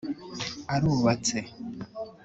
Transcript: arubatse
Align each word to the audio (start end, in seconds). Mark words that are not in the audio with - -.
arubatse 0.73 1.39